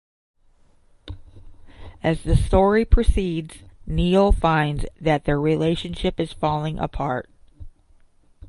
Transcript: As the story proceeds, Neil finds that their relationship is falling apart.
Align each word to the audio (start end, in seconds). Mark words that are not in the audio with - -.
As 2.01 2.23
the 2.23 2.35
story 2.35 2.85
proceeds, 2.85 3.57
Neil 3.85 4.31
finds 4.31 4.83
that 4.99 5.25
their 5.25 5.39
relationship 5.39 6.19
is 6.19 6.33
falling 6.33 6.79
apart. 6.79 7.29